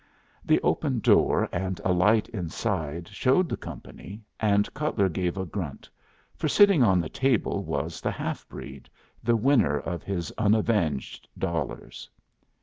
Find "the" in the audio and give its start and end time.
0.43-0.59, 3.47-3.55, 6.99-7.07, 8.01-8.09, 9.23-9.35